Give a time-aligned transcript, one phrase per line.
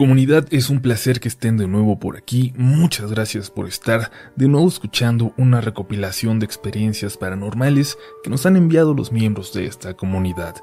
[0.00, 2.54] Comunidad, es un placer que estén de nuevo por aquí.
[2.56, 8.56] Muchas gracias por estar de nuevo escuchando una recopilación de experiencias paranormales que nos han
[8.56, 10.56] enviado los miembros de esta comunidad.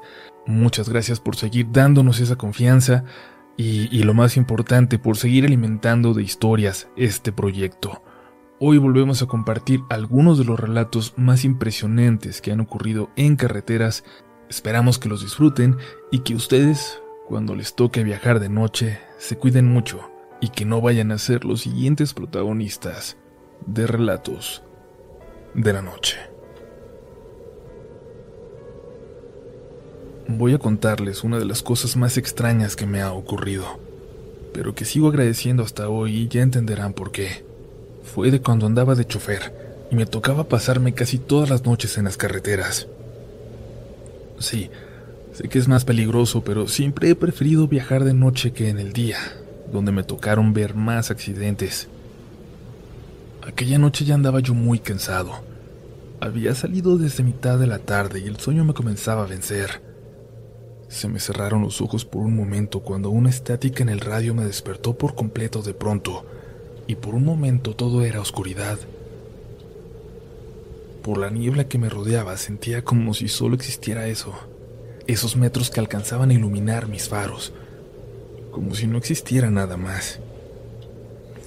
[0.44, 3.04] Muchas gracias por seguir dándonos esa confianza
[3.56, 8.02] y, y lo más importante, por seguir alimentando de historias este proyecto.
[8.58, 14.02] Hoy volvemos a compartir algunos de los relatos más impresionantes que han ocurrido en carreteras.
[14.50, 15.76] Esperamos que los disfruten
[16.10, 20.00] y que ustedes cuando les toque viajar de noche, se cuiden mucho
[20.40, 23.18] y que no vayan a ser los siguientes protagonistas
[23.66, 24.62] de relatos
[25.52, 26.16] de la noche.
[30.26, 33.78] Voy a contarles una de las cosas más extrañas que me ha ocurrido,
[34.54, 37.44] pero que sigo agradeciendo hasta hoy y ya entenderán por qué.
[38.04, 42.04] Fue de cuando andaba de chofer y me tocaba pasarme casi todas las noches en
[42.04, 42.88] las carreteras.
[44.38, 44.70] Sí,
[45.38, 48.92] Sé que es más peligroso, pero siempre he preferido viajar de noche que en el
[48.92, 49.18] día,
[49.72, 51.86] donde me tocaron ver más accidentes.
[53.46, 55.30] Aquella noche ya andaba yo muy cansado.
[56.18, 59.80] Había salido desde mitad de la tarde y el sueño me comenzaba a vencer.
[60.88, 64.44] Se me cerraron los ojos por un momento cuando una estática en el radio me
[64.44, 66.26] despertó por completo de pronto,
[66.88, 68.80] y por un momento todo era oscuridad.
[71.04, 74.34] Por la niebla que me rodeaba sentía como si solo existiera eso
[75.08, 77.54] esos metros que alcanzaban a iluminar mis faros,
[78.50, 80.20] como si no existiera nada más.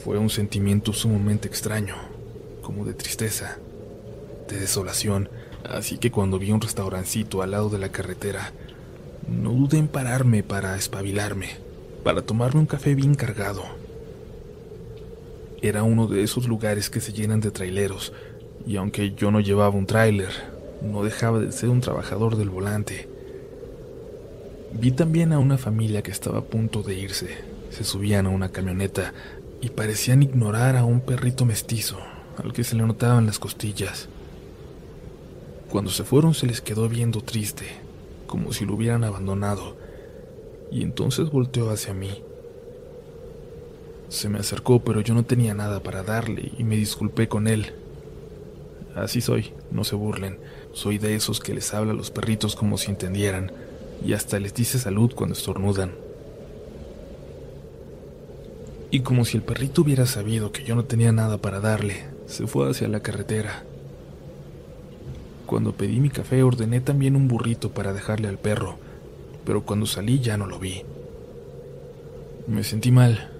[0.03, 1.93] Fue un sentimiento sumamente extraño,
[2.63, 3.59] como de tristeza,
[4.49, 5.29] de desolación,
[5.63, 8.51] así que cuando vi un restaurancito al lado de la carretera,
[9.29, 11.49] no dudé en pararme para espabilarme,
[12.03, 13.63] para tomarme un café bien cargado.
[15.61, 18.11] Era uno de esos lugares que se llenan de traileros,
[18.65, 20.31] y aunque yo no llevaba un tráiler,
[20.81, 23.10] no dejaba de ser un trabajador del volante.
[24.73, 27.27] Vi también a una familia que estaba a punto de irse.
[27.71, 29.13] Se subían a una camioneta
[29.61, 31.97] y parecían ignorar a un perrito mestizo,
[32.37, 34.07] al que se le notaban las costillas.
[35.69, 37.65] Cuando se fueron se les quedó viendo triste,
[38.27, 39.75] como si lo hubieran abandonado,
[40.71, 42.23] y entonces volteó hacia mí.
[44.07, 47.73] Se me acercó, pero yo no tenía nada para darle y me disculpé con él.
[48.95, 50.39] Así soy, no se burlen,
[50.73, 53.51] soy de esos que les habla a los perritos como si entendieran
[54.05, 55.91] y hasta les dice salud cuando estornudan.
[58.89, 62.45] Y como si el perrito hubiera sabido que yo no tenía nada para darle, se
[62.47, 63.63] fue hacia la carretera.
[65.45, 68.77] Cuando pedí mi café ordené también un burrito para dejarle al perro,
[69.45, 70.83] pero cuando salí ya no lo vi.
[72.47, 73.31] Me sentí mal,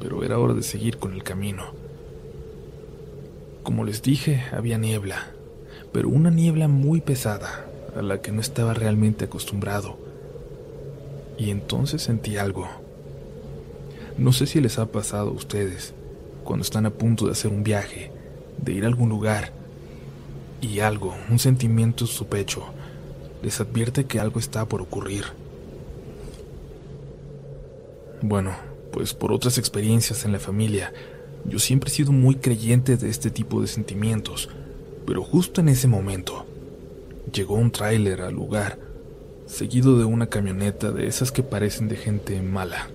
[0.00, 1.64] pero era hora de seguir con el camino.
[3.62, 5.30] Como les dije, había niebla,
[5.92, 7.65] pero una niebla muy pesada,
[7.96, 9.98] a la que no estaba realmente acostumbrado.
[11.38, 12.68] Y entonces sentí algo.
[14.18, 15.94] No sé si les ha pasado a ustedes
[16.44, 18.10] cuando están a punto de hacer un viaje,
[18.62, 19.52] de ir a algún lugar,
[20.60, 22.64] y algo, un sentimiento en su pecho,
[23.42, 25.24] les advierte que algo está por ocurrir.
[28.22, 28.52] Bueno,
[28.92, 30.92] pues por otras experiencias en la familia,
[31.44, 34.48] yo siempre he sido muy creyente de este tipo de sentimientos,
[35.06, 36.45] pero justo en ese momento,
[37.32, 38.78] llegó un tráiler al lugar,
[39.46, 42.88] seguido de una camioneta de esas que parecen de gente mala.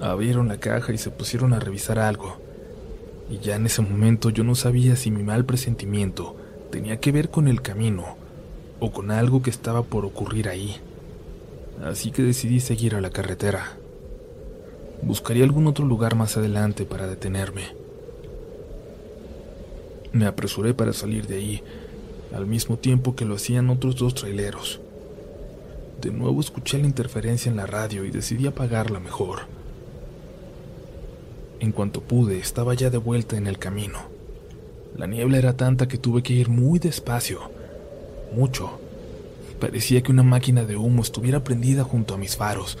[0.00, 2.38] Abrieron la caja y se pusieron a revisar algo.
[3.30, 6.36] Y ya en ese momento yo no sabía si mi mal presentimiento
[6.70, 8.16] tenía que ver con el camino
[8.80, 10.76] o con algo que estaba por ocurrir ahí.
[11.84, 13.76] Así que decidí seguir a la carretera.
[15.02, 17.74] Buscaría algún otro lugar más adelante para detenerme.
[20.12, 21.62] Me apresuré para salir de ahí
[22.34, 24.80] al mismo tiempo que lo hacían otros dos traileros.
[26.00, 29.40] De nuevo escuché la interferencia en la radio y decidí apagarla mejor.
[31.58, 33.98] En cuanto pude, estaba ya de vuelta en el camino.
[34.96, 37.40] La niebla era tanta que tuve que ir muy despacio,
[38.34, 38.80] mucho.
[39.60, 42.78] Parecía que una máquina de humo estuviera prendida junto a mis faros,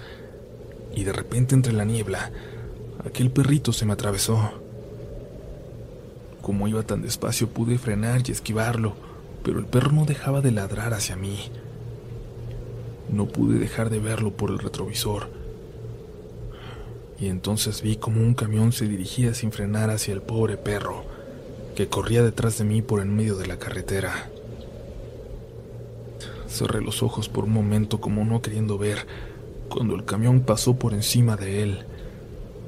[0.94, 2.30] y de repente entre la niebla,
[3.04, 4.50] aquel perrito se me atravesó.
[6.40, 8.94] Como iba tan despacio pude frenar y esquivarlo,
[9.42, 11.50] pero el perro no dejaba de ladrar hacia mí.
[13.10, 15.28] No pude dejar de verlo por el retrovisor.
[17.18, 21.04] Y entonces vi como un camión se dirigía sin frenar hacia el pobre perro,
[21.74, 24.30] que corría detrás de mí por en medio de la carretera.
[26.48, 29.06] Cerré los ojos por un momento como no queriendo ver,
[29.68, 31.84] cuando el camión pasó por encima de él,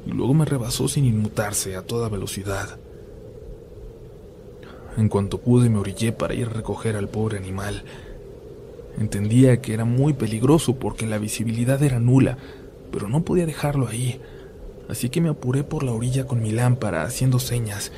[0.07, 2.79] y luego me rebasó sin inmutarse a toda velocidad.
[4.97, 7.85] En cuanto pude me orillé para ir a recoger al pobre animal.
[8.99, 12.37] Entendía que era muy peligroso porque la visibilidad era nula,
[12.91, 14.21] pero no podía dejarlo ahí,
[14.89, 17.91] así que me apuré por la orilla con mi lámpara haciendo señas,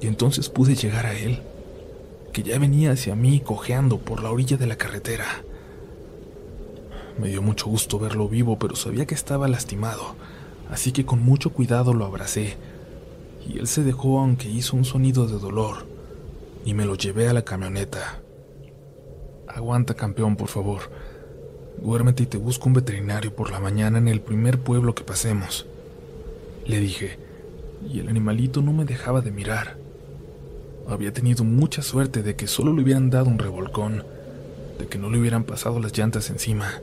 [0.00, 1.40] y entonces pude llegar a él,
[2.32, 5.26] que ya venía hacia mí cojeando por la orilla de la carretera.
[7.18, 10.14] Me dio mucho gusto verlo vivo, pero sabía que estaba lastimado,
[10.70, 12.56] así que con mucho cuidado lo abracé,
[13.50, 15.86] y él se dejó aunque hizo un sonido de dolor,
[16.64, 18.20] y me lo llevé a la camioneta.
[19.48, 20.82] Aguanta, campeón, por favor.
[21.82, 25.66] Duérmete y te busco un veterinario por la mañana en el primer pueblo que pasemos.
[26.64, 27.18] Le dije,
[27.88, 29.78] y el animalito no me dejaba de mirar.
[30.86, 34.04] Había tenido mucha suerte de que solo le hubieran dado un revolcón,
[34.78, 36.80] de que no le hubieran pasado las llantas encima.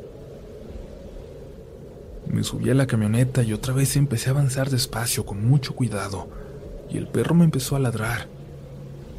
[2.27, 6.27] Me subí a la camioneta y otra vez empecé a avanzar despacio con mucho cuidado,
[6.89, 8.27] y el perro me empezó a ladrar.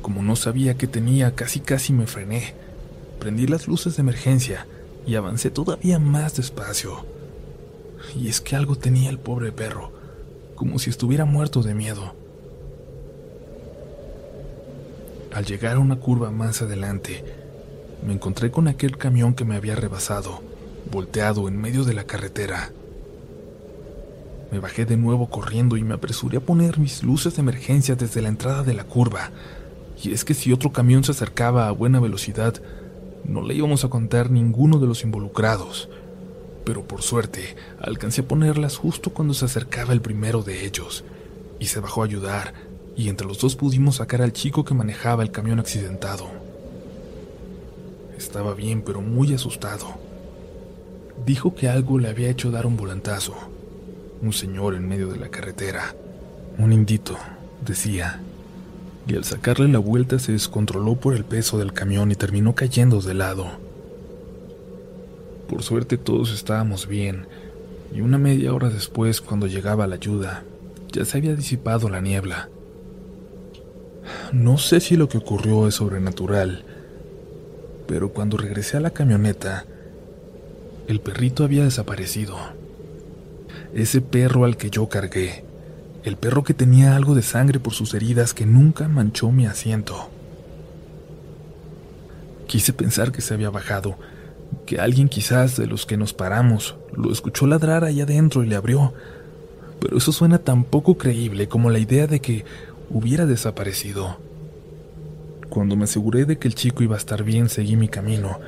[0.02, 2.54] Como no sabía qué tenía, casi casi me frené.
[3.18, 4.66] Prendí las luces de emergencia
[5.06, 7.04] y avancé todavía más despacio.
[8.16, 9.92] Y es que algo tenía el pobre perro,
[10.54, 12.14] como si estuviera muerto de miedo.
[15.32, 17.24] Al llegar a una curva más adelante,
[18.06, 20.40] me encontré con aquel camión que me había rebasado,
[20.90, 22.72] volteado en medio de la carretera.
[24.50, 28.22] Me bajé de nuevo corriendo y me apresuré a poner mis luces de emergencia desde
[28.22, 29.30] la entrada de la curva.
[30.02, 32.54] Y es que si otro camión se acercaba a buena velocidad,
[33.24, 35.90] no le íbamos a contar ninguno de los involucrados.
[36.64, 41.04] Pero por suerte, alcancé a ponerlas justo cuando se acercaba el primero de ellos,
[41.58, 42.54] y se bajó a ayudar,
[42.96, 46.26] y entre los dos pudimos sacar al chico que manejaba el camión accidentado.
[48.16, 49.86] Estaba bien, pero muy asustado.
[51.26, 53.57] Dijo que algo le había hecho dar un volantazo
[54.22, 55.94] un señor en medio de la carretera.
[56.58, 57.16] Un indito,
[57.64, 58.20] decía.
[59.06, 63.00] Y al sacarle la vuelta se descontroló por el peso del camión y terminó cayendo
[63.00, 63.46] de lado.
[65.48, 67.26] Por suerte todos estábamos bien,
[67.94, 70.42] y una media hora después, cuando llegaba la ayuda,
[70.92, 72.50] ya se había disipado la niebla.
[74.32, 76.64] No sé si lo que ocurrió es sobrenatural,
[77.86, 79.64] pero cuando regresé a la camioneta,
[80.86, 82.36] el perrito había desaparecido
[83.74, 85.44] ese perro al que yo cargué,
[86.04, 90.08] el perro que tenía algo de sangre por sus heridas que nunca manchó mi asiento.
[92.46, 93.96] Quise pensar que se había bajado,
[94.64, 98.56] que alguien quizás de los que nos paramos lo escuchó ladrar allá adentro y le
[98.56, 98.94] abrió,
[99.80, 102.44] pero eso suena tan poco creíble como la idea de que
[102.90, 104.18] hubiera desaparecido.
[105.48, 108.38] Cuando me aseguré de que el chico iba a estar bien, seguí mi camino,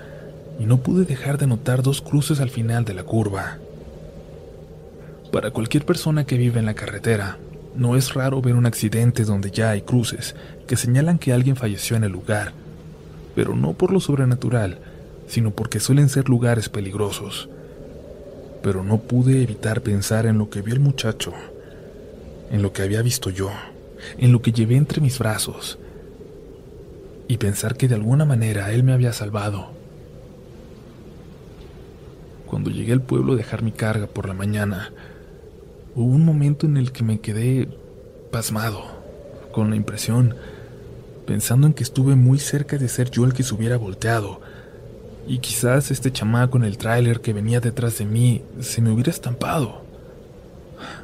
[0.59, 3.59] y no pude dejar de notar dos cruces al final de la curva.
[5.33, 7.39] Para cualquier persona que vive en la carretera,
[7.77, 10.35] no es raro ver un accidente donde ya hay cruces
[10.67, 12.53] que señalan que alguien falleció en el lugar,
[13.37, 14.79] pero no por lo sobrenatural,
[15.29, 17.49] sino porque suelen ser lugares peligrosos.
[18.61, 21.33] Pero no pude evitar pensar en lo que vio el muchacho,
[22.51, 23.51] en lo que había visto yo,
[24.19, 25.79] en lo que llevé entre mis brazos,
[27.29, 29.71] y pensar que de alguna manera él me había salvado.
[32.47, 34.91] Cuando llegué al pueblo a dejar mi carga por la mañana,
[36.01, 37.69] Hubo un momento en el que me quedé
[38.31, 38.85] pasmado,
[39.53, 40.35] con la impresión,
[41.27, 44.41] pensando en que estuve muy cerca de ser yo el que se hubiera volteado,
[45.29, 49.11] y quizás este chamaco en el tráiler que venía detrás de mí se me hubiera
[49.11, 49.83] estampado.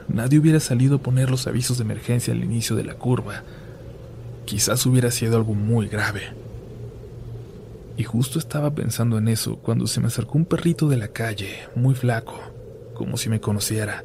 [0.08, 3.42] Nadie hubiera salido a poner los avisos de emergencia al inicio de la curva.
[4.46, 6.22] Quizás hubiera sido algo muy grave.
[7.98, 11.68] Y justo estaba pensando en eso cuando se me acercó un perrito de la calle,
[11.74, 12.40] muy flaco,
[12.94, 14.02] como si me conociera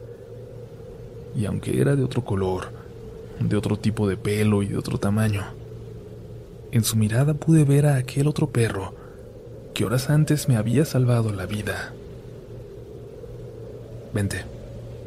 [1.36, 2.72] y aunque era de otro color,
[3.40, 5.44] de otro tipo de pelo y de otro tamaño,
[6.72, 8.94] en su mirada pude ver a aquel otro perro
[9.74, 11.94] que horas antes me había salvado la vida.
[14.14, 14.44] Vente,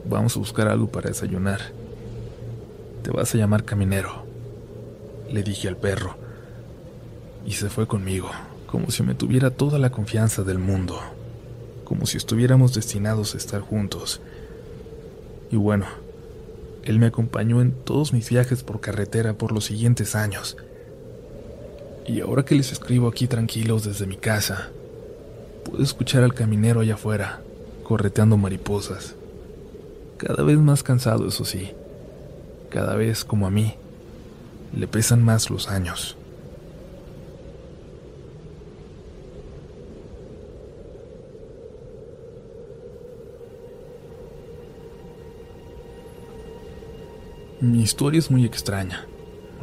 [0.04, 1.60] vamos a buscar algo para desayunar.
[3.02, 4.24] Te vas a llamar Caminero,
[5.30, 6.16] le dije al perro,
[7.44, 8.30] y se fue conmigo,
[8.66, 10.98] como si me tuviera toda la confianza del mundo,
[11.84, 14.22] como si estuviéramos destinados a estar juntos.
[15.50, 15.86] Y bueno,
[16.84, 20.56] él me acompañó en todos mis viajes por carretera por los siguientes años.
[22.06, 24.70] Y ahora que les escribo aquí tranquilos desde mi casa,
[25.64, 27.40] puedo escuchar al caminero allá afuera,
[27.82, 29.14] correteando mariposas.
[30.18, 31.72] Cada vez más cansado, eso sí.
[32.70, 33.74] Cada vez, como a mí,
[34.76, 36.16] le pesan más los años.
[47.64, 49.06] Mi historia es muy extraña.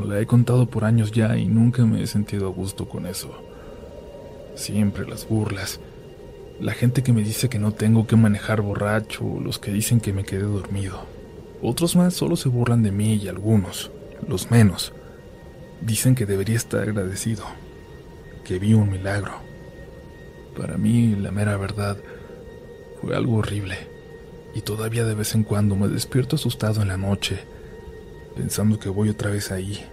[0.03, 3.31] La he contado por años ya y nunca me he sentido a gusto con eso.
[4.55, 5.79] Siempre las burlas.
[6.60, 10.13] La gente que me dice que no tengo que manejar borracho, los que dicen que
[10.13, 11.05] me quedé dormido.
[11.62, 13.91] Otros más solo se burlan de mí y algunos,
[14.27, 14.93] los menos,
[15.81, 17.46] dicen que debería estar agradecido,
[18.43, 19.34] que vi un milagro.
[20.58, 21.98] Para mí, la mera verdad,
[23.00, 23.77] fue algo horrible,
[24.55, 27.50] y todavía de vez en cuando me despierto asustado en la noche,
[28.35, 29.85] pensando que voy otra vez ahí,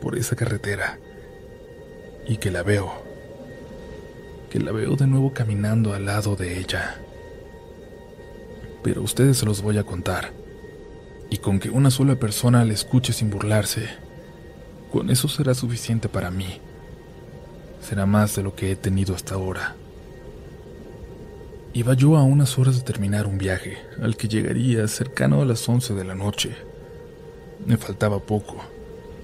[0.00, 0.98] por esa carretera,
[2.26, 2.92] y que la veo,
[4.50, 7.00] que la veo de nuevo caminando al lado de ella.
[8.82, 10.32] Pero ustedes se los voy a contar
[11.30, 13.88] y con que una sola persona le escuche sin burlarse,
[14.92, 16.60] con eso será suficiente para mí.
[17.80, 19.76] Será más de lo que he tenido hasta ahora.
[21.72, 25.68] Iba yo a unas horas de terminar un viaje, al que llegaría cercano a las
[25.68, 26.56] once de la noche.
[27.64, 28.56] Me faltaba poco,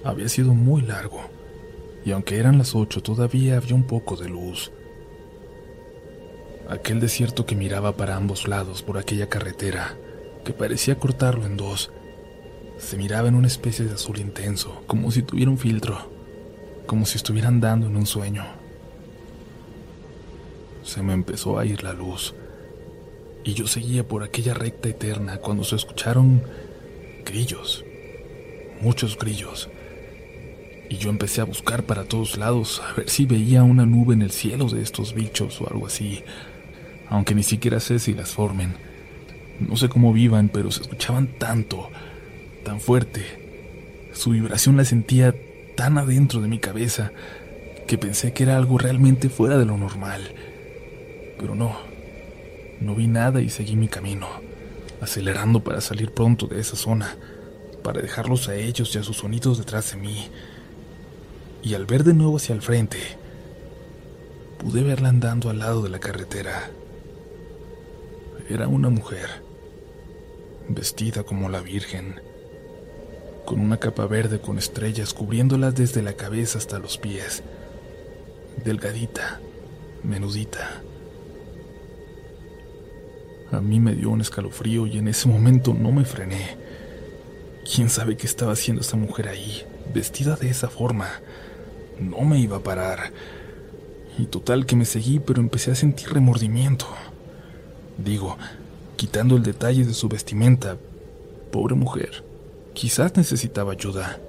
[0.03, 1.21] había sido muy largo,
[2.05, 4.71] y aunque eran las ocho todavía había un poco de luz.
[6.69, 9.95] Aquel desierto que miraba para ambos lados por aquella carretera
[10.43, 11.91] que parecía cortarlo en dos.
[12.77, 16.09] Se miraba en una especie de azul intenso, como si tuviera un filtro,
[16.85, 18.43] como si estuviera andando en un sueño.
[20.83, 22.33] Se me empezó a ir la luz,
[23.43, 26.43] y yo seguía por aquella recta eterna cuando se escucharon
[27.25, 27.85] grillos,
[28.83, 29.69] muchos grillos.
[30.89, 34.21] Y yo empecé a buscar para todos lados, a ver si veía una nube en
[34.21, 36.23] el cielo de estos bichos o algo así,
[37.09, 38.75] aunque ni siquiera sé si las formen.
[39.59, 41.89] No sé cómo vivan, pero se escuchaban tanto,
[42.63, 43.23] tan fuerte.
[44.11, 45.33] Su vibración la sentía
[45.75, 47.11] tan adentro de mi cabeza
[47.87, 50.33] que pensé que era algo realmente fuera de lo normal.
[51.39, 51.75] Pero no,
[52.81, 54.27] no vi nada y seguí mi camino,
[55.01, 57.17] acelerando para salir pronto de esa zona,
[57.83, 60.29] para dejarlos a ellos y a sus sonidos detrás de mí.
[61.61, 62.97] Y al ver de nuevo hacia el frente,
[64.57, 66.71] pude verla andando al lado de la carretera.
[68.49, 69.29] Era una mujer
[70.69, 72.21] vestida como la Virgen,
[73.45, 77.43] con una capa verde con estrellas cubriéndolas desde la cabeza hasta los pies,
[78.63, 79.39] delgadita,
[80.03, 80.81] menudita.
[83.51, 86.62] A mí me dio un escalofrío y en ese momento no me frené.
[87.63, 91.09] ¿Quién sabe qué estaba haciendo esa mujer ahí, vestida de esa forma?
[91.99, 93.11] No me iba a parar.
[94.17, 96.87] Y total que me seguí, pero empecé a sentir remordimiento.
[97.97, 98.37] Digo,
[98.97, 100.77] quitando el detalle de su vestimenta.
[101.51, 102.23] Pobre mujer,
[102.73, 104.19] quizás necesitaba ayuda.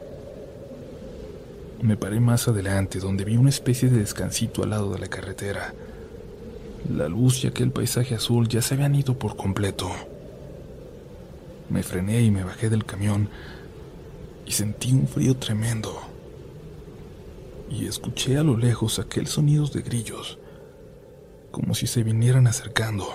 [1.83, 5.75] Me paré más adelante, donde vi una especie de descansito al lado de la carretera.
[6.95, 9.91] La luz y aquel paisaje azul ya se habían ido por completo.
[11.69, 13.29] Me frené y me bajé del camión
[14.47, 16.01] y sentí un frío tremendo.
[17.71, 20.39] Y escuché a lo lejos aquel sonido de grillos,
[21.51, 23.07] como si se vinieran acercando.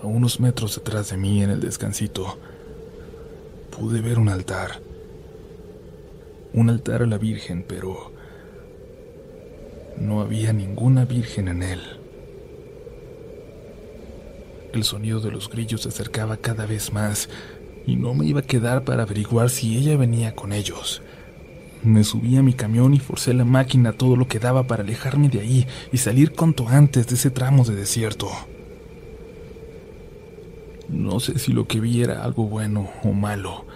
[0.00, 2.38] A unos metros detrás de mí, en el descansito,
[3.70, 4.80] pude ver un altar.
[6.54, 8.12] Un altar a la Virgen, pero
[9.98, 12.01] no había ninguna Virgen en él.
[14.72, 17.28] El sonido de los grillos se acercaba cada vez más
[17.86, 21.02] y no me iba a quedar para averiguar si ella venía con ellos.
[21.82, 25.28] Me subí a mi camión y forcé la máquina todo lo que daba para alejarme
[25.28, 28.30] de ahí y salir cuanto antes de ese tramo de desierto.
[30.88, 33.66] No sé si lo que vi era algo bueno o malo,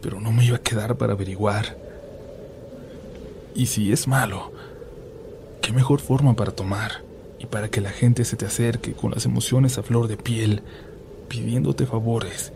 [0.00, 1.76] pero no me iba a quedar para averiguar.
[3.54, 4.52] Y si es malo,
[5.60, 7.13] ¿qué mejor forma para tomar
[7.44, 10.62] y para que la gente se te acerque con las emociones a flor de piel,
[11.28, 12.52] pidiéndote favores,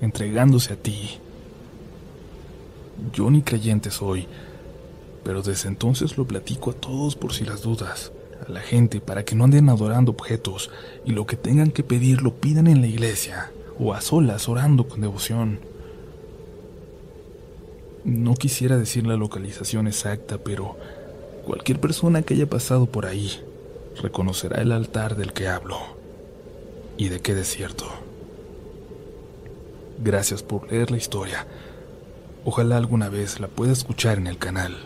[0.00, 1.18] entregándose a ti?
[3.12, 4.26] Yo ni creyente soy,
[5.24, 8.12] pero desde entonces lo platico a todos por si las dudas
[8.46, 10.70] a la gente para que no anden adorando objetos
[11.04, 14.88] y lo que tengan que pedir lo pidan en la iglesia o a solas orando
[14.88, 15.60] con devoción.
[18.04, 20.76] No quisiera decir la localización exacta, pero
[21.46, 23.30] cualquier persona que haya pasado por ahí
[24.00, 25.78] reconocerá el altar del que hablo
[26.96, 27.86] y de qué desierto.
[30.02, 31.46] Gracias por leer la historia.
[32.44, 34.76] Ojalá alguna vez la pueda escuchar en el canal.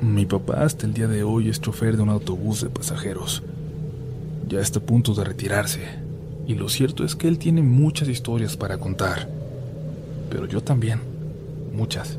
[0.00, 3.42] Mi papá hasta el día de hoy es chofer de un autobús de pasajeros.
[4.48, 5.80] Ya está a punto de retirarse,
[6.46, 9.28] y lo cierto es que él tiene muchas historias para contar.
[10.30, 11.00] Pero yo también,
[11.80, 12.18] muchas.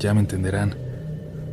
[0.00, 0.74] Ya me entenderán.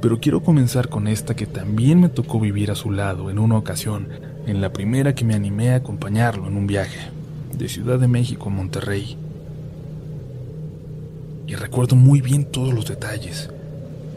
[0.01, 3.57] Pero quiero comenzar con esta que también me tocó vivir a su lado en una
[3.57, 4.07] ocasión,
[4.47, 6.99] en la primera que me animé a acompañarlo en un viaje,
[7.55, 9.17] de Ciudad de México a Monterrey.
[11.47, 13.49] y recuerdo muy bien todos los detalles,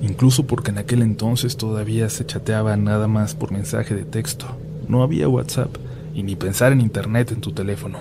[0.03, 4.47] incluso porque en aquel entonces todavía se chateaba nada más por mensaje de texto,
[4.89, 5.77] no había WhatsApp
[6.13, 7.99] y ni pensar en internet en tu teléfono.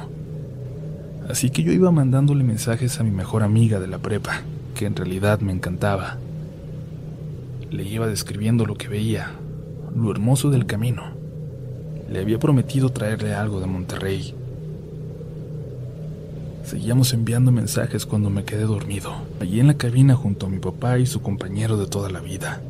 [1.29, 4.41] Así que yo iba mandándole mensajes a mi mejor amiga de la prepa,
[4.79, 6.15] que en realidad me encantaba.
[7.69, 9.33] Le iba describiendo lo que veía,
[9.93, 11.03] lo hermoso del camino.
[12.09, 14.33] Le había prometido traerle algo de Monterrey.
[16.63, 20.97] Seguíamos enviando mensajes cuando me quedé dormido, allí en la cabina junto a mi papá
[20.97, 22.61] y su compañero de toda la vida.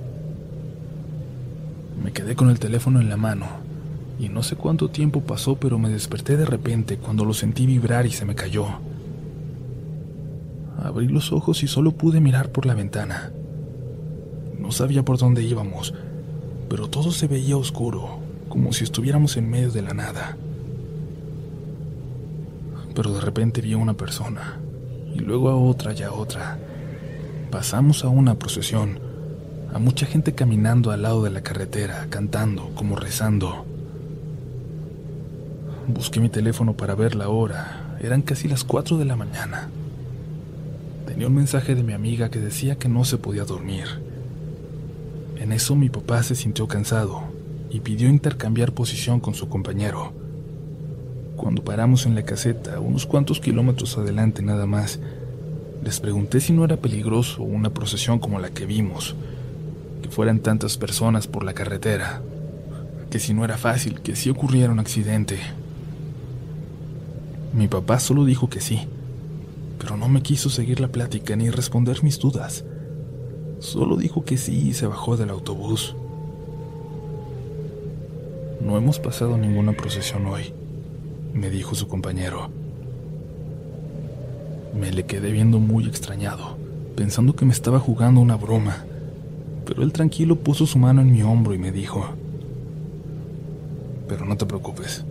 [2.04, 3.46] Me quedé con el teléfono en la mano
[4.20, 8.08] y no sé cuánto tiempo pasó, pero me desperté de repente cuando lo sentí vibrar
[8.08, 8.89] y se me cayó.
[10.82, 13.32] Abrí los ojos y solo pude mirar por la ventana.
[14.58, 15.94] No sabía por dónde íbamos,
[16.70, 20.38] pero todo se veía oscuro, como si estuviéramos en medio de la nada.
[22.96, 24.60] Pero de repente vi a una persona,
[25.14, 26.58] y luego a otra y a otra.
[27.52, 29.00] Pasamos a una procesión,
[29.74, 33.66] a mucha gente caminando al lado de la carretera, cantando, como rezando.
[35.88, 37.98] Busqué mi teléfono para ver la hora.
[38.02, 39.70] Eran casi las 4 de la mañana.
[41.20, 43.84] Tenía un mensaje de mi amiga que decía que no se podía dormir.
[45.36, 47.24] En eso mi papá se sintió cansado
[47.70, 50.14] y pidió intercambiar posición con su compañero.
[51.36, 55.02] Cuando paramos en la caseta, unos cuantos kilómetros adelante nada más,
[55.84, 59.14] les pregunté si no era peligroso una procesión como la que vimos,
[60.02, 62.22] que fueran tantas personas por la carretera,
[63.12, 65.38] que si no era fácil, que si ocurriera un accidente.
[67.54, 68.88] Mi papá solo dijo que sí,
[69.80, 72.66] pero no me quiso seguir la plática ni responder mis dudas.
[73.60, 75.96] Solo dijo que sí y se bajó del autobús.
[78.62, 80.54] No hemos pasado ninguna procesión hoy,
[81.34, 82.50] me dijo su compañero.
[84.78, 86.58] Me le quedé viendo muy extrañado,
[86.96, 88.86] pensando que me estaba jugando una broma,
[89.66, 92.06] pero él tranquilo puso su mano en mi hombro y me dijo,
[94.08, 95.06] pero no te preocupes,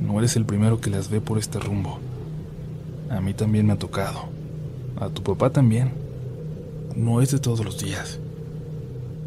[0.00, 1.98] no eres el primero que las ve por este rumbo.
[3.10, 4.20] A mí también me ha tocado.
[4.98, 5.90] A tu papá también.
[6.94, 8.20] No es de todos los días.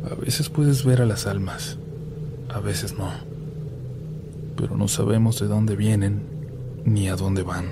[0.10, 1.78] A veces puedes ver a las almas,
[2.50, 3.10] a veces no.
[4.58, 6.22] Pero no sabemos de dónde vienen
[6.86, 7.67] ni a dónde van.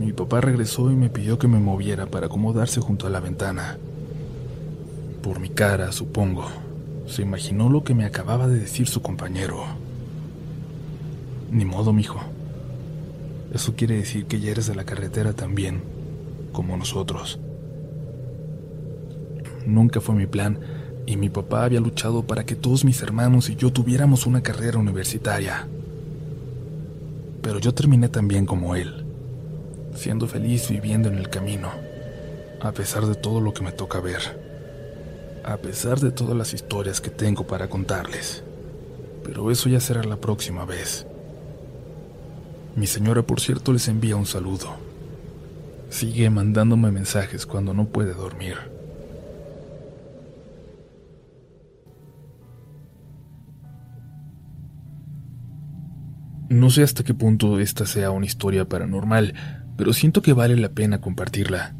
[0.00, 3.78] Mi papá regresó y me pidió que me moviera para acomodarse junto a la ventana.
[5.22, 6.46] Por mi cara, supongo,
[7.06, 9.64] se imaginó lo que me acababa de decir su compañero.
[11.52, 12.33] Ni modo, mijo.
[13.54, 15.80] Eso quiere decir que ya eres de la carretera también,
[16.52, 17.38] como nosotros.
[19.64, 20.58] Nunca fue mi plan,
[21.06, 24.78] y mi papá había luchado para que todos mis hermanos y yo tuviéramos una carrera
[24.78, 25.68] universitaria.
[27.42, 29.04] Pero yo terminé tan bien como él,
[29.94, 31.70] siendo feliz viviendo en el camino,
[32.60, 34.22] a pesar de todo lo que me toca ver,
[35.44, 38.42] a pesar de todas las historias que tengo para contarles.
[39.22, 41.06] Pero eso ya será la próxima vez.
[42.76, 44.76] Mi señora, por cierto, les envía un saludo.
[45.90, 48.56] Sigue mandándome mensajes cuando no puede dormir.
[56.48, 59.34] No sé hasta qué punto esta sea una historia paranormal,
[59.76, 61.74] pero siento que vale la pena compartirla.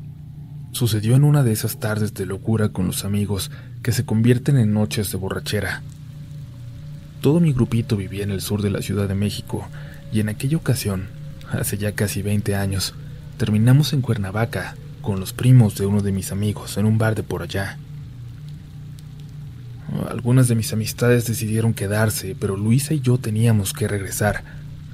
[0.72, 3.50] Sucedió en una de esas tardes de locura con los amigos
[3.83, 5.83] que se convierten en noches de borrachera.
[7.20, 9.68] Todo mi grupito vivía en el sur de la Ciudad de México,
[10.14, 11.09] y en aquella ocasión,
[11.50, 12.94] hace ya casi 20 años,
[13.37, 17.24] terminamos en Cuernavaca con los primos de uno de mis amigos en un bar de
[17.24, 17.79] por allá.
[20.09, 24.44] Algunas de mis amistades decidieron quedarse, pero Luisa y yo teníamos que regresar.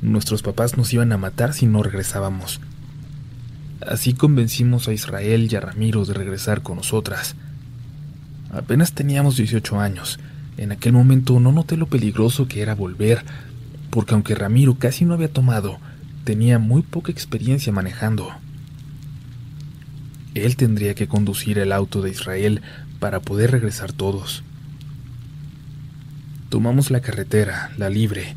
[0.00, 2.58] Nuestros papás nos iban a matar si no regresábamos.
[3.86, 7.36] Así convencimos a Israel y a Ramiro de regresar con nosotras.
[8.50, 10.18] Apenas teníamos 18 años.
[10.56, 13.22] En aquel momento no noté lo peligroso que era volver,
[13.90, 15.78] porque aunque Ramiro casi no había tomado,
[16.24, 18.30] tenía muy poca experiencia manejando.
[20.34, 22.62] Él tendría que conducir el auto de Israel
[23.00, 24.44] para poder regresar todos.
[26.48, 28.36] Tomamos la carretera, la libre,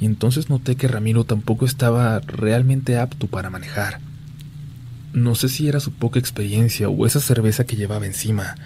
[0.00, 4.00] y entonces noté que Ramiro tampoco estaba realmente apto para manejar.
[5.12, 8.56] No sé si era su poca experiencia o esa cerveza que llevaba encima,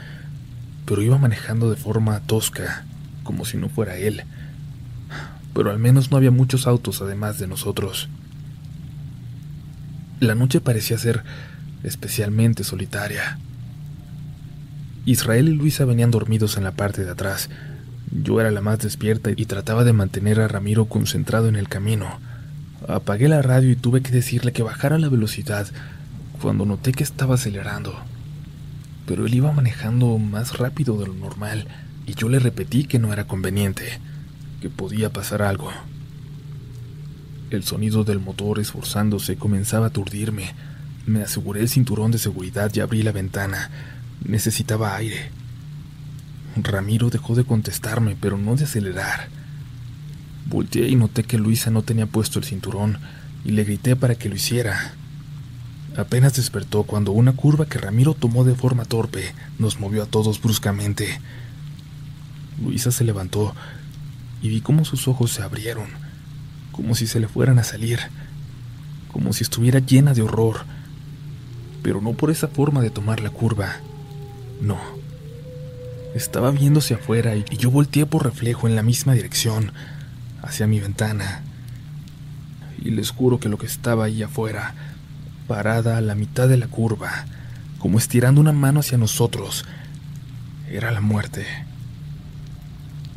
[0.84, 2.86] pero iba manejando de forma tosca,
[3.22, 4.24] como si no fuera él
[5.54, 8.08] pero al menos no había muchos autos además de nosotros.
[10.20, 11.22] La noche parecía ser
[11.82, 13.38] especialmente solitaria.
[15.04, 17.48] Israel y Luisa venían dormidos en la parte de atrás.
[18.10, 22.20] Yo era la más despierta y trataba de mantener a Ramiro concentrado en el camino.
[22.86, 25.66] Apagué la radio y tuve que decirle que bajara la velocidad
[26.40, 27.94] cuando noté que estaba acelerando.
[29.06, 31.66] Pero él iba manejando más rápido de lo normal
[32.06, 34.00] y yo le repetí que no era conveniente,
[34.60, 35.70] que podía pasar algo.
[37.50, 40.54] El sonido del motor esforzándose comenzaba a aturdirme.
[41.06, 43.70] Me aseguré el cinturón de seguridad y abrí la ventana.
[44.24, 45.30] Necesitaba aire.
[46.56, 49.28] Ramiro dejó de contestarme, pero no de acelerar.
[50.46, 52.98] Volteé y noté que Luisa no tenía puesto el cinturón
[53.44, 54.92] y le grité para que lo hiciera.
[55.96, 60.40] Apenas despertó cuando una curva que Ramiro tomó de forma torpe nos movió a todos
[60.40, 61.20] bruscamente.
[62.62, 63.54] Luisa se levantó
[64.42, 65.88] y vi cómo sus ojos se abrieron,
[66.72, 67.98] como si se le fueran a salir,
[69.10, 70.64] como si estuviera llena de horror,
[71.82, 73.76] pero no por esa forma de tomar la curva,
[74.60, 74.78] no.
[76.14, 79.72] Estaba viéndose afuera y yo volteé por reflejo en la misma dirección,
[80.42, 81.42] hacia mi ventana.
[82.82, 84.74] Y les juro que lo que estaba ahí afuera,
[85.46, 87.26] parada a la mitad de la curva,
[87.78, 89.64] como estirando una mano hacia nosotros,
[90.70, 91.46] era la muerte.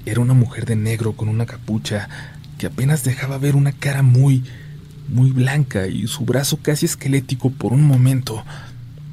[0.05, 2.09] Era una mujer de negro con una capucha
[2.57, 4.43] que apenas dejaba ver una cara muy,
[5.07, 8.43] muy blanca y su brazo casi esquelético por un momento,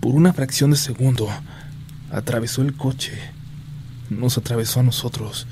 [0.01, 1.29] por una fracción de segundo,
[2.11, 3.13] atravesó el coche.
[4.11, 5.47] Nos atravesó a nosotros.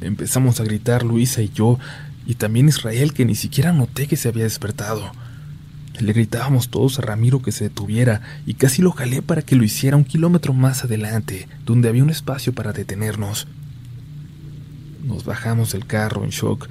[0.00, 1.78] Empezamos a gritar Luisa y yo,
[2.26, 5.12] y también Israel, que ni siquiera noté que se había despertado.
[6.00, 9.64] Le gritábamos todos a Ramiro que se detuviera y casi lo jalé para que lo
[9.64, 13.46] hiciera un kilómetro más adelante, donde había un espacio para detenernos.
[15.04, 16.68] Nos bajamos del carro en shock,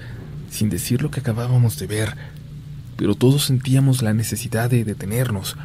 [0.50, 2.16] sin decir lo que acabábamos de ver,
[2.98, 5.58] pero todos sentíamos la necesidad de detenernos.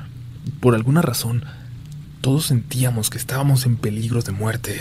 [0.61, 1.45] Por alguna razón,
[2.21, 4.79] todos sentíamos que estábamos en peligro de muerte.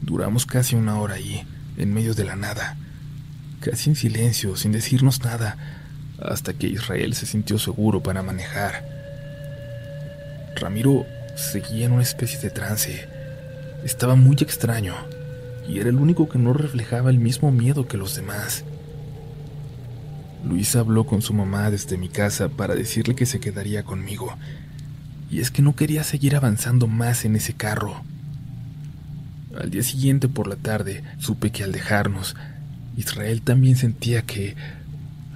[0.00, 1.42] Duramos casi una hora ahí,
[1.76, 2.78] en medio de la nada,
[3.60, 5.79] casi en silencio, sin decirnos nada,
[6.20, 8.84] hasta que Israel se sintió seguro para manejar.
[10.56, 11.06] Ramiro
[11.36, 13.08] seguía en una especie de trance.
[13.84, 14.94] Estaba muy extraño,
[15.68, 18.64] y era el único que no reflejaba el mismo miedo que los demás.
[20.44, 24.36] Luisa habló con su mamá desde mi casa para decirle que se quedaría conmigo,
[25.30, 28.02] y es que no quería seguir avanzando más en ese carro.
[29.58, 32.36] Al día siguiente por la tarde supe que al dejarnos,
[32.96, 34.56] Israel también sentía que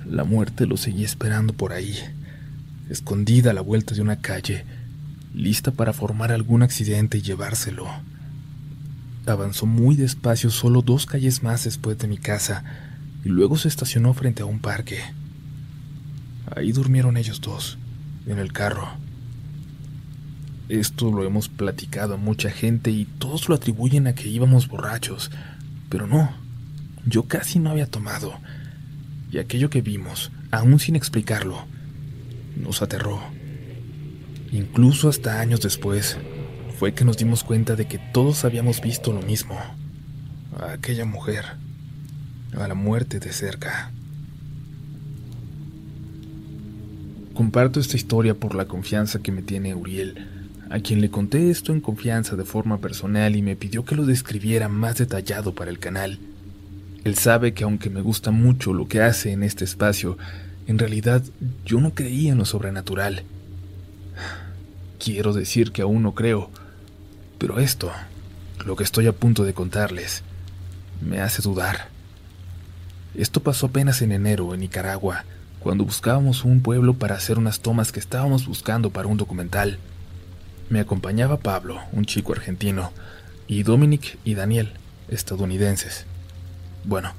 [0.07, 1.97] la muerte lo seguía esperando por ahí,
[2.91, 4.65] escondida a la vuelta de una calle,
[5.35, 7.87] lista para formar algún accidente y llevárselo.
[9.27, 12.65] Avanzó muy despacio solo dos calles más después de mi casa
[13.25, 14.99] y luego se estacionó frente a un parque.
[16.55, 17.79] Ahí durmieron ellos dos,
[18.27, 18.89] en el carro.
[20.69, 25.31] Esto lo hemos platicado a mucha gente y todos lo atribuyen a que íbamos borrachos,
[25.89, 26.31] pero no,
[27.07, 28.39] yo casi no había tomado
[29.35, 31.67] y aquello que vimos, aún sin explicarlo,
[32.57, 33.21] nos aterró.
[34.53, 36.17] Incluso hasta años después,
[36.79, 39.59] fue que nos dimos cuenta de que todos habíamos visto lo mismo.
[40.57, 41.45] A aquella mujer,
[42.57, 43.91] a la muerte de cerca.
[47.35, 50.29] Comparto esta historia por la confianza que me tiene Uriel,
[50.71, 54.07] a quien le conté esto en confianza de forma personal y me pidió que lo
[54.07, 56.21] describiera más detallado para el canal.
[57.05, 60.17] Él sabe que aunque me gusta mucho lo que hace en este espacio,
[60.67, 61.23] en realidad
[61.67, 63.25] yo no creía en lo sobrenatural.
[64.99, 66.51] Quiero decir que aún no creo,
[67.39, 67.93] pero esto,
[68.65, 70.23] lo que estoy a punto de contarles,
[71.03, 71.89] me hace dudar.
[73.15, 75.25] Esto pasó apenas en enero en Nicaragua,
[75.61, 79.79] cuando buscábamos un pueblo para hacer unas tomas que estábamos buscando para un documental.
[80.71, 82.93] Me acompañaba Pablo, un chico argentino,
[83.47, 84.73] y Dominic y Daniel,
[85.09, 86.07] estadounidenses.
[86.85, 87.13] Bueno,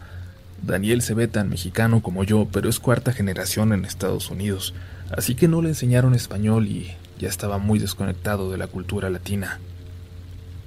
[0.61, 4.73] Daniel se ve tan mexicano como yo, pero es cuarta generación en Estados Unidos,
[5.15, 9.59] así que no le enseñaron español y ya estaba muy desconectado de la cultura latina.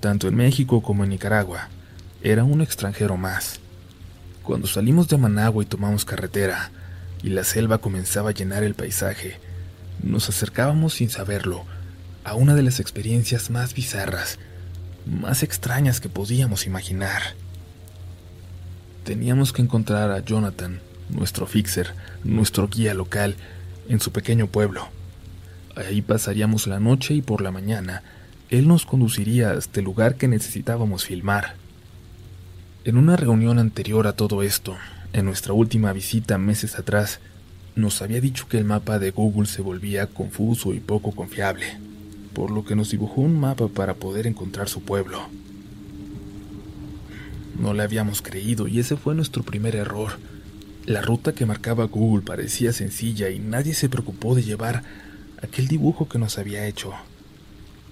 [0.01, 1.69] Tanto en México como en Nicaragua,
[2.23, 3.61] era un extranjero más.
[4.43, 6.71] Cuando salimos de Managua y tomamos carretera,
[7.23, 9.39] y la selva comenzaba a llenar el paisaje,
[10.03, 11.65] nos acercábamos sin saberlo
[12.25, 14.39] a una de las experiencias más bizarras,
[15.07, 17.23] más extrañas que podíamos imaginar.
[19.09, 21.95] Teníamos que encontrar a Jonathan, nuestro fixer,
[22.25, 23.37] nuestro guía local,
[23.89, 24.87] en su pequeño pueblo.
[25.77, 28.03] Ahí pasaríamos la noche y por la mañana
[28.51, 31.55] él nos conduciría hasta el lugar que necesitábamos filmar.
[32.85, 34.77] En una reunión anterior a todo esto,
[35.15, 37.21] en nuestra última visita meses atrás,
[37.77, 41.79] nos había dicho que el mapa de Google se volvía confuso y poco confiable,
[42.35, 45.31] por lo que nos dibujó un mapa para poder encontrar su pueblo.
[47.57, 50.19] No le habíamos creído y ese fue nuestro primer error.
[50.87, 54.83] La ruta que marcaba Google parecía sencilla y nadie se preocupó de llevar
[55.43, 56.95] aquel dibujo que nos había hecho.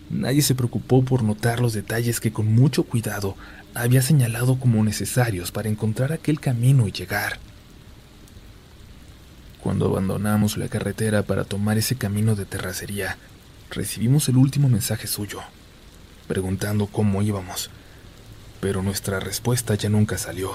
[0.09, 3.37] Nadie se preocupó por notar los detalles que con mucho cuidado
[3.75, 7.39] había señalado como necesarios para encontrar aquel camino y llegar.
[9.63, 13.19] Cuando abandonamos la carretera para tomar ese camino de terracería,
[13.71, 15.41] recibimos el último mensaje suyo,
[16.29, 17.71] preguntando cómo íbamos,
[18.67, 20.51] pero nuestra respuesta ya nunca salió.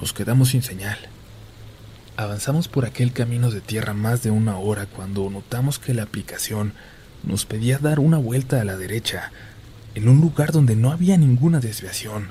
[0.00, 0.96] Nos quedamos sin señal.
[2.16, 6.74] Avanzamos por aquel camino de tierra más de una hora cuando notamos que la aplicación
[7.24, 9.32] nos pedía dar una vuelta a la derecha,
[9.96, 12.28] en un lugar donde no había ninguna desviación,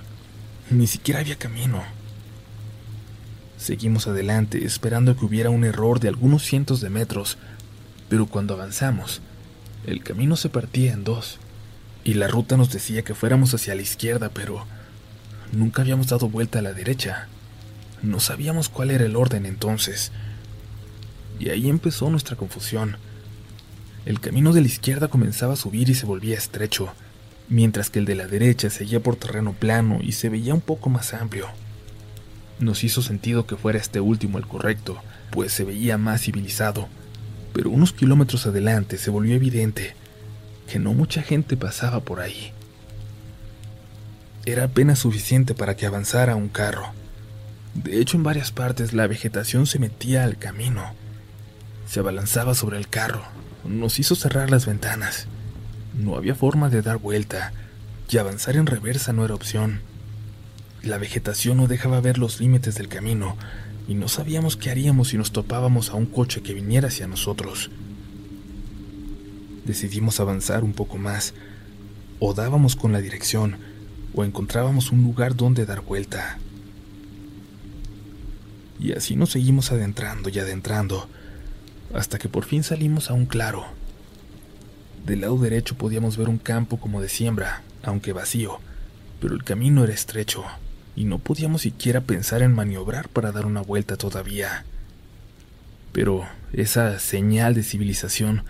[0.69, 1.83] ni siquiera había camino.
[3.57, 7.37] Seguimos adelante esperando que hubiera un error de algunos cientos de metros,
[8.07, 9.21] pero cuando avanzamos,
[9.85, 11.39] el camino se partía en dos,
[12.05, 14.67] y la ruta nos decía que fuéramos hacia la izquierda, pero
[15.51, 17.27] nunca habíamos dado vuelta a la derecha.
[18.03, 20.11] No sabíamos cuál era el orden entonces.
[21.39, 22.97] Y ahí empezó nuestra confusión.
[24.05, 26.93] El camino de la izquierda comenzaba a subir y se volvía estrecho,
[27.49, 30.91] mientras que el de la derecha seguía por terreno plano y se veía un poco
[30.91, 31.47] más amplio.
[32.59, 36.87] Nos hizo sentido que fuera este último el correcto, pues se veía más civilizado,
[37.51, 39.95] pero unos kilómetros adelante se volvió evidente
[40.67, 42.51] que no mucha gente pasaba por ahí.
[44.45, 46.91] Era apenas suficiente para que avanzara un carro.
[47.73, 50.93] De hecho, en varias partes la vegetación se metía al camino.
[51.87, 53.23] Se abalanzaba sobre el carro,
[53.63, 55.27] nos hizo cerrar las ventanas.
[55.97, 57.53] No había forma de dar vuelta,
[58.09, 59.81] y avanzar en reversa no era opción.
[60.83, 63.37] La vegetación no dejaba ver los límites del camino,
[63.87, 67.71] y no sabíamos qué haríamos si nos topábamos a un coche que viniera hacia nosotros.
[69.65, 71.33] Decidimos avanzar un poco más,
[72.19, 73.57] o dábamos con la dirección,
[74.13, 76.37] o encontrábamos un lugar donde dar vuelta.
[78.79, 81.09] Y así nos seguimos adentrando y adentrando,
[81.93, 83.65] hasta que por fin salimos a un claro.
[85.05, 88.59] Del lado derecho podíamos ver un campo como de siembra, aunque vacío,
[89.19, 90.45] pero el camino era estrecho
[90.95, 94.65] y no podíamos siquiera pensar en maniobrar para dar una vuelta todavía.
[95.91, 98.43] Pero esa señal de civilización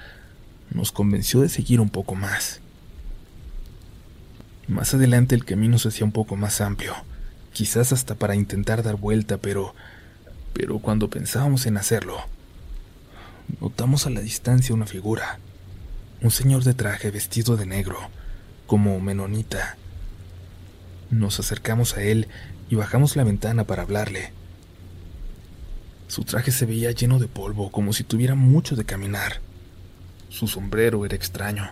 [0.76, 2.60] nos convenció de seguir un poco más.
[4.68, 6.94] Más adelante el camino se hacía un poco más amplio,
[7.54, 9.74] quizás hasta para intentar dar vuelta, pero
[10.54, 12.18] pero cuando pensábamos en hacerlo,
[13.60, 15.40] notamos a la distancia una figura,
[16.22, 17.98] un señor de traje vestido de negro,
[18.66, 19.76] como menonita.
[21.10, 22.30] Nos acercamos a él
[22.70, 24.32] y bajamos la ventana para hablarle.
[26.08, 29.42] Su traje se veía lleno de polvo, como si tuviera mucho de caminar.
[30.30, 31.70] Su sombrero era extraño.